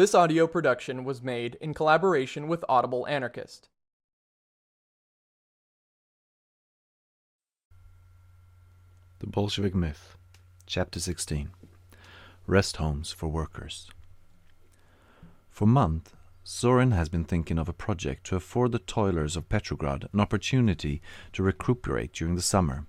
This 0.00 0.14
audio 0.14 0.46
production 0.46 1.04
was 1.04 1.20
made 1.20 1.58
in 1.60 1.74
collaboration 1.74 2.48
with 2.48 2.64
Audible 2.70 3.06
Anarchist. 3.06 3.68
The 9.18 9.26
Bolshevik 9.26 9.74
Myth, 9.74 10.16
Chapter 10.64 11.00
16 11.00 11.50
Rest 12.46 12.78
Homes 12.78 13.12
for 13.12 13.28
Workers. 13.28 13.90
For 15.50 15.66
months, 15.66 16.12
Zorin 16.46 16.94
has 16.94 17.10
been 17.10 17.24
thinking 17.24 17.58
of 17.58 17.68
a 17.68 17.74
project 17.74 18.24
to 18.28 18.36
afford 18.36 18.72
the 18.72 18.78
toilers 18.78 19.36
of 19.36 19.50
Petrograd 19.50 20.08
an 20.14 20.20
opportunity 20.20 21.02
to 21.34 21.42
recuperate 21.42 22.14
during 22.14 22.36
the 22.36 22.40
summer. 22.40 22.86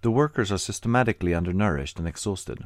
The 0.00 0.10
workers 0.10 0.50
are 0.50 0.56
systematically 0.56 1.34
undernourished 1.34 1.98
and 1.98 2.08
exhausted. 2.08 2.64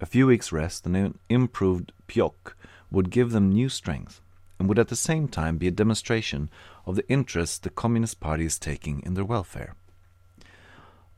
A 0.00 0.06
few 0.06 0.28
weeks' 0.28 0.52
rest 0.52 0.86
and 0.86 0.96
an 0.96 1.18
improved 1.28 1.90
pyok 2.06 2.54
would 2.94 3.10
give 3.10 3.32
them 3.32 3.50
new 3.50 3.68
strength, 3.68 4.20
and 4.58 4.68
would 4.68 4.78
at 4.78 4.88
the 4.88 4.96
same 4.96 5.28
time 5.28 5.58
be 5.58 5.68
a 5.68 5.72
demonstration 5.72 6.48
of 6.86 6.96
the 6.96 7.08
interest 7.08 7.62
the 7.62 7.70
Communist 7.70 8.20
Party 8.20 8.44
is 8.44 8.58
taking 8.58 9.00
in 9.00 9.14
their 9.14 9.24
welfare. 9.24 9.74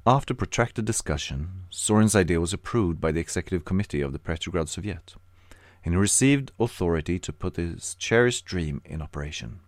After 0.07 0.35
protracted 0.35 0.85
discussion, 0.85 1.65
Zorin's 1.73 2.15
idea 2.15 2.41
was 2.41 2.53
approved 2.53 3.01
by 3.01 3.13
the 3.13 3.21
executive 3.21 3.65
committee 3.65 4.01
of 4.01 4.13
the 4.13 4.19
Petrograd 4.19 4.69
Soviet, 4.69 5.15
and 5.85 5.95
he 5.95 5.99
received 5.99 6.53
authority 6.59 7.19
to 7.19 7.33
put 7.33 7.57
his 7.57 7.95
cherished 7.97 8.45
dream 8.45 8.81
in 8.85 9.03
operation. 9.03 9.61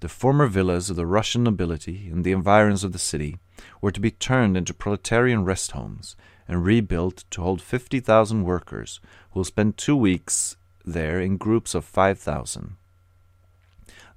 The 0.00 0.08
former 0.08 0.46
villas 0.46 0.90
of 0.90 0.96
the 0.96 1.06
Russian 1.06 1.42
nobility 1.42 2.08
in 2.10 2.22
the 2.22 2.32
environs 2.32 2.84
of 2.84 2.92
the 2.92 2.98
city 2.98 3.38
were 3.80 3.90
to 3.90 4.00
be 4.00 4.12
turned 4.12 4.56
into 4.56 4.74
proletarian 4.74 5.44
rest 5.44 5.72
homes 5.72 6.16
and 6.46 6.64
rebuilt 6.64 7.24
to 7.30 7.42
hold 7.42 7.60
50,000 7.60 8.44
workers 8.44 9.00
who 9.30 9.40
will 9.40 9.44
spend 9.44 9.76
two 9.76 9.96
weeks 9.96 10.56
there 10.92 11.20
in 11.20 11.36
groups 11.36 11.74
of 11.74 11.84
5,000. 11.84 12.76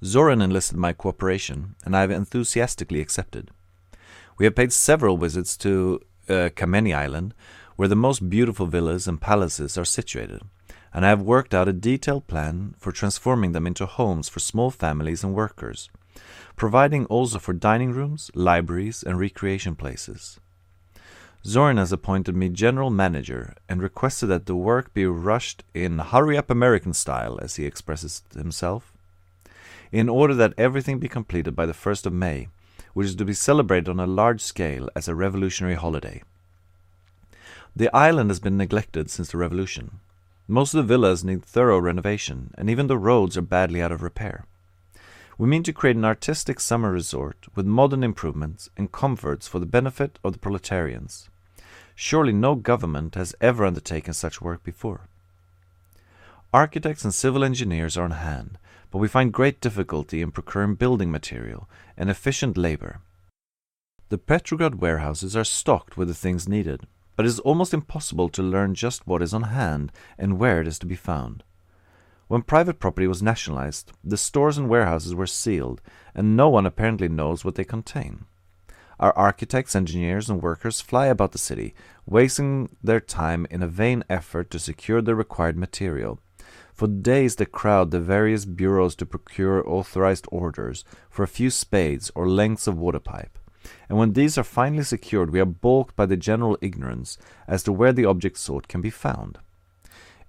Zorin 0.03 0.41
enlisted 0.41 0.77
my 0.77 0.93
cooperation, 0.93 1.75
and 1.85 1.95
I 1.95 2.01
have 2.01 2.11
enthusiastically 2.11 3.01
accepted. 3.01 3.51
We 4.37 4.45
have 4.45 4.55
paid 4.55 4.73
several 4.73 5.15
visits 5.17 5.55
to 5.57 6.01
uh, 6.27 6.49
Kameni 6.55 6.95
Island, 6.95 7.33
where 7.75 7.87
the 7.87 7.95
most 7.95 8.29
beautiful 8.29 8.65
villas 8.65 9.07
and 9.07 9.21
palaces 9.21 9.77
are 9.77 9.85
situated, 9.85 10.41
and 10.93 11.05
I 11.05 11.09
have 11.09 11.21
worked 11.21 11.53
out 11.53 11.67
a 11.67 11.73
detailed 11.73 12.27
plan 12.27 12.75
for 12.77 12.91
transforming 12.91 13.53
them 13.53 13.65
into 13.65 13.85
homes 13.85 14.27
for 14.27 14.39
small 14.39 14.71
families 14.71 15.23
and 15.23 15.33
workers, 15.33 15.89
providing 16.55 17.05
also 17.05 17.39
for 17.39 17.53
dining 17.53 17.91
rooms, 17.91 18.29
libraries, 18.33 19.03
and 19.03 19.17
recreation 19.17 19.75
places. 19.75 20.40
Zorin 21.43 21.77
has 21.77 21.91
appointed 21.91 22.35
me 22.35 22.49
general 22.49 22.91
manager 22.91 23.55
and 23.67 23.81
requested 23.81 24.29
that 24.29 24.45
the 24.45 24.55
work 24.55 24.93
be 24.93 25.05
rushed 25.05 25.63
in 25.73 25.97
hurry 25.97 26.37
up 26.37 26.51
American 26.51 26.93
style, 26.93 27.39
as 27.41 27.55
he 27.55 27.65
expresses 27.65 28.21
himself, 28.35 28.93
in 29.91 30.07
order 30.07 30.35
that 30.35 30.53
everything 30.57 30.99
be 30.99 31.09
completed 31.09 31.55
by 31.55 31.65
the 31.65 31.73
1st 31.73 32.05
of 32.05 32.13
May, 32.13 32.47
which 32.93 33.07
is 33.07 33.15
to 33.15 33.25
be 33.25 33.33
celebrated 33.33 33.89
on 33.89 33.99
a 33.99 34.05
large 34.05 34.41
scale 34.41 34.87
as 34.95 35.07
a 35.07 35.15
revolutionary 35.15 35.75
holiday. 35.75 36.21
The 37.75 37.93
island 37.95 38.29
has 38.29 38.39
been 38.39 38.57
neglected 38.57 39.09
since 39.09 39.31
the 39.31 39.37
revolution. 39.37 39.99
Most 40.47 40.73
of 40.73 40.77
the 40.77 40.93
villas 40.93 41.23
need 41.23 41.43
thorough 41.43 41.79
renovation, 41.79 42.51
and 42.55 42.69
even 42.69 42.87
the 42.87 42.97
roads 42.97 43.35
are 43.35 43.41
badly 43.41 43.81
out 43.81 43.91
of 43.91 44.03
repair. 44.03 44.45
We 45.37 45.47
mean 45.47 45.63
to 45.63 45.73
create 45.73 45.95
an 45.95 46.05
artistic 46.05 46.59
summer 46.59 46.91
resort 46.91 47.47
with 47.55 47.65
modern 47.65 48.03
improvements 48.03 48.69
and 48.77 48.91
comforts 48.91 49.47
for 49.47 49.59
the 49.59 49.65
benefit 49.65 50.19
of 50.23 50.33
the 50.33 50.39
proletarians. 50.39 51.29
Surely 51.95 52.33
no 52.33 52.55
government 52.55 53.15
has 53.15 53.35
ever 53.41 53.65
undertaken 53.65 54.13
such 54.13 54.41
work 54.41 54.63
before. 54.63 55.07
Architects 56.53 57.03
and 57.03 57.13
civil 57.13 57.43
engineers 57.43 57.95
are 57.97 58.03
on 58.03 58.11
hand, 58.11 58.57
but 58.91 58.97
we 58.97 59.07
find 59.07 59.31
great 59.31 59.61
difficulty 59.61 60.21
in 60.21 60.31
procuring 60.31 60.75
building 60.75 61.09
material 61.09 61.69
and 61.95 62.09
efficient 62.09 62.57
labor. 62.57 62.99
The 64.09 64.17
Petrograd 64.17 64.81
warehouses 64.81 65.35
are 65.37 65.45
stocked 65.45 65.95
with 65.95 66.09
the 66.09 66.13
things 66.13 66.49
needed, 66.49 66.87
but 67.15 67.25
it 67.25 67.29
is 67.29 67.39
almost 67.39 67.73
impossible 67.73 68.27
to 68.29 68.43
learn 68.43 68.75
just 68.75 69.07
what 69.07 69.21
is 69.21 69.33
on 69.33 69.43
hand 69.43 69.93
and 70.17 70.37
where 70.37 70.59
it 70.59 70.67
is 70.67 70.77
to 70.79 70.85
be 70.85 70.97
found. 70.97 71.43
When 72.31 72.43
private 72.43 72.79
property 72.79 73.07
was 73.07 73.21
nationalized, 73.21 73.91
the 74.05 74.15
stores 74.15 74.57
and 74.57 74.69
warehouses 74.69 75.13
were 75.13 75.27
sealed, 75.27 75.81
and 76.15 76.37
no 76.37 76.47
one 76.47 76.65
apparently 76.65 77.09
knows 77.09 77.43
what 77.43 77.55
they 77.55 77.65
contain. 77.65 78.23
Our 79.01 79.11
architects, 79.17 79.75
engineers, 79.75 80.29
and 80.29 80.41
workers 80.41 80.79
fly 80.79 81.07
about 81.07 81.33
the 81.33 81.37
city, 81.37 81.75
wasting 82.05 82.77
their 82.81 83.01
time 83.01 83.47
in 83.51 83.61
a 83.61 83.67
vain 83.67 84.05
effort 84.09 84.49
to 84.51 84.59
secure 84.59 85.01
the 85.01 85.13
required 85.13 85.57
material. 85.57 86.21
For 86.73 86.87
days 86.87 87.35
they 87.35 87.43
crowd 87.43 87.91
the 87.91 87.99
various 87.99 88.45
bureaus 88.45 88.95
to 88.95 89.05
procure 89.05 89.69
authorized 89.69 90.25
orders 90.31 90.85
for 91.09 91.23
a 91.23 91.27
few 91.27 91.49
spades 91.49 92.13
or 92.15 92.29
lengths 92.29 92.65
of 92.65 92.77
water 92.77 93.01
pipe. 93.01 93.37
And 93.89 93.97
when 93.97 94.13
these 94.13 94.37
are 94.37 94.45
finally 94.45 94.83
secured, 94.83 95.31
we 95.31 95.41
are 95.41 95.45
balked 95.45 95.97
by 95.97 96.05
the 96.05 96.15
general 96.15 96.57
ignorance 96.61 97.17
as 97.45 97.61
to 97.63 97.73
where 97.73 97.91
the 97.91 98.05
object 98.05 98.37
sought 98.37 98.69
can 98.69 98.79
be 98.79 98.89
found. 98.89 99.39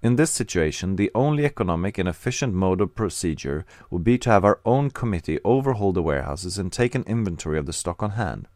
In 0.02 0.16
this 0.16 0.32
situation, 0.32 0.96
the 0.96 1.12
only 1.14 1.44
economic 1.44 1.96
and 1.96 2.08
efficient 2.08 2.52
mode 2.52 2.80
of 2.80 2.96
procedure 2.96 3.64
would 3.88 4.02
be 4.02 4.18
to 4.18 4.30
have 4.30 4.44
our 4.44 4.58
own 4.64 4.90
committee 4.90 5.38
overhaul 5.44 5.92
the 5.92 6.02
warehouses 6.02 6.58
and 6.58 6.72
take 6.72 6.96
an 6.96 7.04
inventory 7.06 7.56
of 7.56 7.66
the 7.66 7.72
stock 7.72 8.02
on 8.02 8.10
hand. 8.10 8.48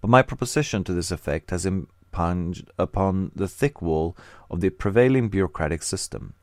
But 0.00 0.10
my 0.10 0.22
proposition 0.22 0.84
to 0.84 0.92
this 0.92 1.10
effect 1.10 1.50
has 1.50 1.66
impinged 1.66 2.70
upon 2.78 3.32
the 3.34 3.48
thick 3.48 3.82
wall 3.82 4.16
of 4.48 4.60
the 4.60 4.70
prevailing 4.70 5.28
bureaucratic 5.28 5.82
system. 5.82 6.34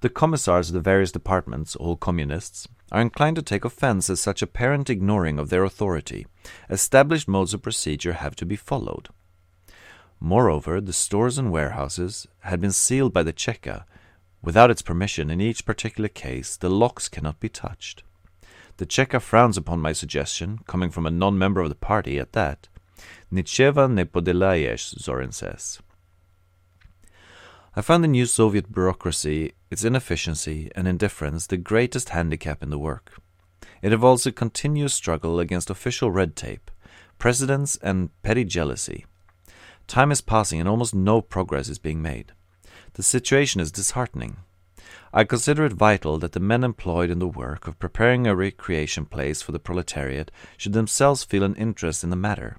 The 0.00 0.08
commissars 0.08 0.70
of 0.70 0.74
the 0.74 0.80
various 0.80 1.12
departments, 1.12 1.76
all 1.76 1.94
communists, 1.94 2.66
are 2.90 3.00
inclined 3.00 3.36
to 3.36 3.42
take 3.42 3.64
offense 3.64 4.10
at 4.10 4.18
such 4.18 4.42
apparent 4.42 4.90
ignoring 4.90 5.38
of 5.38 5.48
their 5.48 5.62
authority. 5.62 6.26
Established 6.68 7.28
modes 7.28 7.54
of 7.54 7.62
procedure 7.62 8.14
have 8.14 8.34
to 8.34 8.44
be 8.44 8.56
followed. 8.56 9.10
Moreover, 10.24 10.80
the 10.80 10.92
stores 10.92 11.36
and 11.36 11.50
warehouses 11.50 12.28
had 12.42 12.60
been 12.60 12.70
sealed 12.70 13.12
by 13.12 13.24
the 13.24 13.32
Cheka. 13.32 13.82
Without 14.40 14.70
its 14.70 14.80
permission, 14.80 15.30
in 15.30 15.40
each 15.40 15.66
particular 15.66 16.08
case, 16.08 16.56
the 16.56 16.70
locks 16.70 17.08
cannot 17.08 17.40
be 17.40 17.48
touched. 17.48 18.04
The 18.76 18.86
Cheka 18.86 19.20
frowns 19.20 19.56
upon 19.56 19.80
my 19.80 19.92
suggestion, 19.92 20.60
coming 20.68 20.92
from 20.92 21.06
a 21.06 21.10
non 21.10 21.36
member 21.36 21.60
of 21.60 21.70
the 21.70 21.74
party 21.74 22.20
at 22.20 22.34
that. 22.34 22.68
Nicheva 23.32 23.90
ne 23.90 24.04
podelayes, 24.04 24.94
Zorin 24.94 25.34
says. 25.34 25.80
I 27.74 27.80
found 27.80 28.04
the 28.04 28.08
new 28.08 28.26
Soviet 28.26 28.72
bureaucracy, 28.72 29.54
its 29.72 29.82
inefficiency 29.82 30.70
and 30.76 30.86
indifference, 30.86 31.48
the 31.48 31.56
greatest 31.56 32.10
handicap 32.10 32.62
in 32.62 32.70
the 32.70 32.78
work. 32.78 33.18
It 33.82 33.92
involves 33.92 34.24
a 34.24 34.30
continuous 34.30 34.94
struggle 34.94 35.40
against 35.40 35.68
official 35.68 36.12
red 36.12 36.36
tape, 36.36 36.70
precedents, 37.18 37.76
and 37.82 38.10
petty 38.22 38.44
jealousy. 38.44 39.04
Time 39.86 40.10
is 40.10 40.20
passing 40.20 40.60
and 40.60 40.68
almost 40.68 40.94
no 40.94 41.20
progress 41.20 41.68
is 41.68 41.78
being 41.78 42.00
made. 42.00 42.32
The 42.94 43.02
situation 43.02 43.60
is 43.60 43.72
disheartening. 43.72 44.36
I 45.12 45.24
consider 45.24 45.64
it 45.66 45.74
vital 45.74 46.18
that 46.18 46.32
the 46.32 46.40
men 46.40 46.64
employed 46.64 47.10
in 47.10 47.18
the 47.18 47.28
work 47.28 47.66
of 47.66 47.78
preparing 47.78 48.26
a 48.26 48.34
recreation 48.34 49.04
place 49.04 49.42
for 49.42 49.52
the 49.52 49.58
proletariat 49.58 50.30
should 50.56 50.72
themselves 50.72 51.24
feel 51.24 51.42
an 51.42 51.54
interest 51.56 52.02
in 52.02 52.10
the 52.10 52.16
matter, 52.16 52.56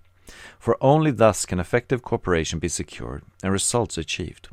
for 0.59 0.77
only 0.79 1.11
thus 1.11 1.45
can 1.45 1.59
effective 1.59 2.03
cooperation 2.03 2.59
be 2.59 2.67
secured 2.67 3.23
and 3.41 3.51
results 3.51 3.97
achieved. 3.97 4.49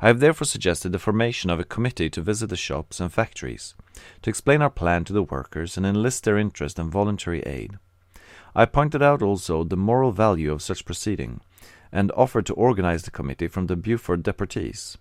I 0.00 0.08
have 0.08 0.20
therefore 0.20 0.46
suggested 0.46 0.92
the 0.92 0.98
formation 0.98 1.48
of 1.48 1.60
a 1.60 1.64
committee 1.64 2.10
to 2.10 2.20
visit 2.20 2.48
the 2.48 2.56
shops 2.56 3.00
and 3.00 3.12
factories, 3.12 3.74
to 4.22 4.30
explain 4.30 4.60
our 4.60 4.70
plan 4.70 5.04
to 5.04 5.12
the 5.12 5.22
workers 5.22 5.76
and 5.76 5.86
enlist 5.86 6.24
their 6.24 6.36
interest 6.36 6.78
and 6.78 6.90
voluntary 6.90 7.40
aid. 7.42 7.78
I 8.54 8.66
pointed 8.66 9.00
out 9.00 9.22
also 9.22 9.64
the 9.64 9.76
moral 9.76 10.12
value 10.12 10.52
of 10.52 10.60
such 10.60 10.84
proceeding, 10.84 11.40
and 11.92 12.10
offered 12.12 12.46
to 12.46 12.54
organize 12.54 13.02
the 13.02 13.10
committee 13.10 13.48
from 13.48 13.66
the 13.66 13.76
Buford 13.76 14.22
deportees, 14.22 14.96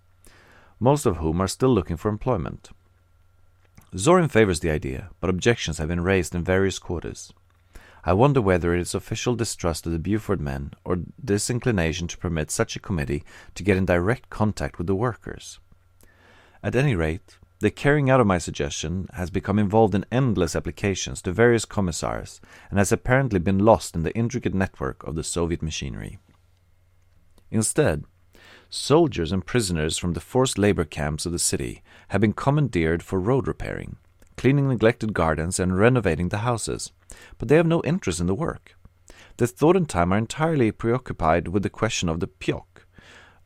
most 0.80 1.06
of 1.06 1.18
whom 1.18 1.42
are 1.42 1.48
still 1.48 1.74
looking 1.74 1.98
for 1.98 2.10
employment. 2.10 2.70
Zorin 3.96 4.30
favors 4.30 4.60
the 4.60 4.70
idea, 4.70 5.10
but 5.20 5.30
objections 5.30 5.78
have 5.78 5.88
been 5.88 6.02
raised 6.02 6.36
in 6.36 6.44
various 6.44 6.80
quarters. 6.80 7.34
I 8.04 8.14
wonder 8.14 8.42
whether 8.42 8.74
it 8.74 8.82
is 8.82 8.96
official 8.96 9.36
distrust 9.36 9.86
of 9.86 9.92
the 9.92 10.00
Buford 10.00 10.42
men 10.42 10.72
or 10.84 11.00
disinclination 11.24 12.08
to 12.08 12.18
permit 12.18 12.50
such 12.50 12.76
a 12.76 12.80
committee 12.80 13.24
to 13.56 13.64
get 13.64 13.78
in 13.78 13.86
direct 13.86 14.30
contact 14.30 14.78
with 14.78 14.88
the 14.88 14.96
workers. 14.96 15.60
At 16.64 16.76
any 16.76 16.96
rate, 16.96 17.38
the 17.60 17.70
carrying 17.70 18.10
out 18.10 18.20
of 18.20 18.26
my 18.26 18.40
suggestion 18.40 19.08
has 19.14 19.30
become 19.30 19.60
involved 19.60 19.94
in 19.94 20.06
endless 20.12 20.56
applications 20.56 21.22
to 21.22 21.32
various 21.32 21.66
commissars 21.66 22.42
and 22.72 22.80
has 22.80 22.92
apparently 22.92 23.38
been 23.38 23.60
lost 23.60 23.96
in 23.96 24.02
the 24.02 24.16
intricate 24.16 24.56
network 24.56 25.04
of 25.04 25.14
the 25.14 25.24
Soviet 25.24 25.62
machinery. 25.62 26.18
Instead, 27.52 28.06
soldiers 28.70 29.32
and 29.32 29.46
prisoners 29.46 29.98
from 29.98 30.14
the 30.14 30.22
forced 30.22 30.58
labor 30.58 30.86
camps 30.86 31.26
of 31.26 31.34
the 31.34 31.40
city 31.40 31.84
have 32.08 32.22
been 32.22 32.34
commandeered 32.34 33.04
for 33.04 33.20
road 33.20 33.48
repairing, 33.48 33.98
cleaning 34.38 34.70
neglected 34.70 35.14
gardens, 35.14 35.60
and 35.60 35.78
renovating 35.78 36.30
the 36.30 36.40
houses, 36.40 36.92
but 37.38 37.50
they 37.50 37.58
have 37.58 37.68
no 37.68 37.82
interest 37.84 38.22
in 38.22 38.28
the 38.28 38.34
work. 38.34 38.78
Their 39.38 39.48
thought 39.48 39.76
and 39.76 39.88
time 39.88 40.14
are 40.14 40.18
entirely 40.18 40.72
preoccupied 40.72 41.50
with 41.50 41.64
the 41.64 41.70
question 41.70 42.08
of 42.10 42.22
the 42.22 42.28
pyok, 42.28 42.86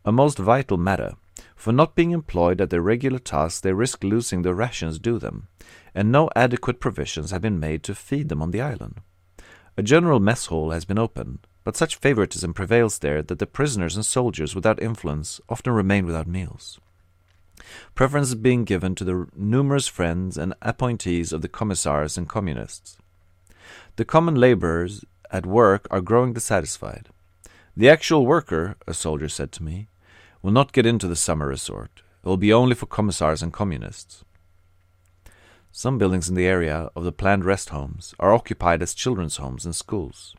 a 0.06 0.12
most 0.12 0.38
vital 0.38 0.78
matter, 0.78 1.14
For 1.56 1.74
not 1.74 1.96
being 1.96 2.12
employed 2.12 2.62
at 2.62 2.70
their 2.70 2.82
regular 2.82 3.18
tasks, 3.18 3.60
they 3.60 3.74
risk 3.74 4.04
losing 4.04 4.44
the 4.44 4.54
rations 4.54 5.00
due 5.00 5.18
them, 5.18 5.48
and 5.96 6.12
no 6.12 6.30
adequate 6.36 6.80
provisions 6.80 7.32
have 7.32 7.42
been 7.42 7.60
made 7.60 7.82
to 7.84 7.96
feed 7.96 8.30
them 8.30 8.42
on 8.42 8.52
the 8.52 8.62
island. 8.62 9.02
A 9.76 9.84
general 9.84 10.20
mess 10.20 10.46
hall 10.46 10.72
has 10.72 10.86
been 10.86 11.00
opened, 11.00 11.48
but 11.66 11.76
such 11.76 11.98
favoritism 11.98 12.54
prevails 12.54 13.00
there 13.00 13.22
that 13.24 13.40
the 13.40 13.48
prisoners 13.48 13.96
and 13.96 14.06
soldiers 14.06 14.56
without 14.56 14.82
influence 14.82 15.42
often 15.50 15.74
remain 15.74 16.06
without 16.06 16.28
meals. 16.28 16.80
Preference 17.96 18.30
is 18.30 18.36
being 18.36 18.64
given 18.66 18.94
to 18.96 19.04
the 19.04 19.28
numerous 19.36 19.88
friends 19.88 20.38
and 20.38 20.54
appointees 20.62 21.34
of 21.34 21.42
the 21.42 21.50
commissars 21.50 22.18
and 22.18 22.30
communists. 22.30 22.98
The 23.96 24.06
common 24.06 24.36
laborers 24.36 25.04
at 25.32 25.48
work 25.48 25.88
are 25.90 26.02
growing 26.02 26.34
dissatisfied. 26.34 27.10
The 27.76 27.90
actual 27.90 28.28
worker, 28.28 28.76
a 28.88 28.94
soldier 28.94 29.28
said 29.28 29.52
to 29.54 29.64
me, 29.64 29.88
will 30.44 30.52
not 30.52 30.72
get 30.72 30.86
into 30.86 31.08
the 31.08 31.16
summer 31.16 31.48
resort. 31.48 32.04
It 32.24 32.30
will 32.30 32.38
be 32.38 32.54
only 32.54 32.76
for 32.76 32.86
commissars 32.86 33.42
and 33.42 33.52
communists. 33.52 34.24
Some 35.72 35.98
buildings 35.98 36.30
in 36.30 36.36
the 36.36 36.46
area 36.46 36.90
of 36.96 37.04
the 37.04 37.12
planned 37.12 37.44
rest 37.44 37.70
homes 37.70 38.14
are 38.20 38.34
occupied 38.34 38.84
as 38.84 38.94
children's 38.94 39.38
homes 39.38 39.66
and 39.66 39.76
schools, 39.76 40.36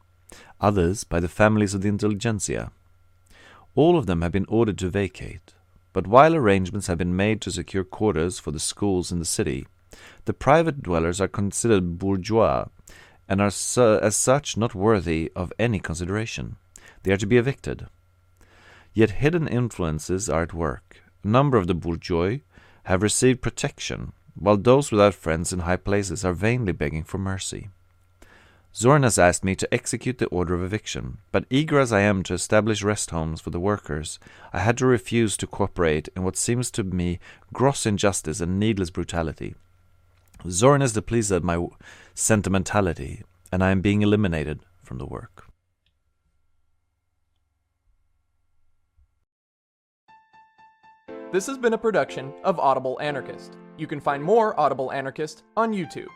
others 0.61 1.05
by 1.05 1.21
the 1.21 1.29
families 1.29 1.75
of 1.75 1.83
the 1.83 1.89
intelligentsia. 1.89 2.71
All 3.75 3.99
of 3.99 4.07
them 4.07 4.23
have 4.23 4.33
been 4.33 4.47
ordered 4.49 4.79
to 4.79 4.89
vacate, 4.89 5.55
but 5.93 6.07
while 6.07 6.35
arrangements 6.35 6.87
have 6.87 6.99
been 6.99 7.17
made 7.17 7.41
to 7.43 7.51
secure 7.51 7.85
quarters 7.85 8.39
for 8.39 8.51
the 8.51 8.61
schools 8.61 9.13
in 9.13 9.19
the 9.19 9.25
city, 9.25 9.67
the 10.25 10.35
private 10.35 10.83
dwellers 10.83 11.21
are 11.21 11.29
considered 11.29 11.99
bourgeois 11.99 12.67
and 13.29 13.41
are 13.41 13.51
su- 13.51 13.99
as 14.03 14.17
such 14.17 14.57
not 14.57 14.75
worthy 14.75 15.31
of 15.35 15.53
any 15.59 15.79
consideration. 15.79 16.57
They 17.03 17.13
are 17.13 17.17
to 17.17 17.27
be 17.27 17.37
evicted. 17.37 17.87
Yet 18.95 19.23
hidden 19.23 19.47
influences 19.47 20.29
are 20.29 20.43
at 20.43 20.55
work. 20.55 21.03
A 21.23 21.29
number 21.29 21.57
of 21.59 21.67
the 21.67 21.75
bourgeois 21.75 22.39
have 22.85 23.03
received 23.03 23.43
protection, 23.43 24.13
while 24.35 24.57
those 24.57 24.91
without 24.91 25.15
friends 25.15 25.53
in 25.53 25.61
high 25.61 25.77
places 25.77 26.25
are 26.25 26.33
vainly 26.33 26.73
begging 26.73 27.05
for 27.05 27.19
mercy. 27.19 27.69
Zorin 28.77 29.05
has 29.05 29.19
asked 29.19 29.43
me 29.43 29.55
to 29.55 29.73
execute 29.73 30.19
the 30.19 30.27
order 30.27 30.53
of 30.53 30.63
eviction, 30.63 31.17
but 31.33 31.47
eager 31.49 31.79
as 31.79 31.95
I 31.95 32.01
am 32.01 32.23
to 32.25 32.35
establish 32.35 32.83
rest 32.83 33.09
homes 33.09 33.41
for 33.41 33.49
the 33.49 33.59
workers, 33.59 34.19
I 34.53 34.59
had 34.59 34.77
to 34.77 34.87
refuse 34.87 35.39
to 35.39 35.47
cooperate 35.47 36.11
in 36.15 36.25
what 36.25 36.37
seems 36.37 36.71
to 36.73 36.85
me 36.85 37.19
gross 37.55 37.87
injustice 37.87 38.39
and 38.39 38.61
needless 38.61 38.91
brutality. 38.91 39.55
Zorin 40.45 40.83
is 40.83 40.93
displeased 40.93 41.33
at 41.33 41.43
my 41.43 41.67
sentimentality, 42.15 43.23
and 43.51 43.65
I 43.65 43.71
am 43.71 43.81
being 43.81 44.03
eliminated 44.03 44.61
from 44.83 44.99
the 44.99 45.07
work. 45.07 45.47
This 51.33 51.47
has 51.47 51.57
been 51.57 51.73
a 51.73 51.79
production 51.79 52.31
of 52.45 52.61
Audible 52.61 52.99
Anarchist. 53.01 53.57
You 53.79 53.87
can 53.87 54.01
find 54.01 54.23
more 54.23 54.59
Audible 54.61 54.93
Anarchist 54.93 55.45
on 55.57 55.73
YouTube. 55.73 56.09